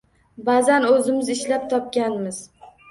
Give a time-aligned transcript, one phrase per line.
[0.47, 2.43] Ba’zan o‘zimiz ishlab topganmiz.